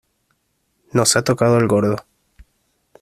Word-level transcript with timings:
nos 0.93 1.15
ha 1.15 1.23
tocado 1.23 1.59
el 1.59 1.67
gordo. 1.67 2.03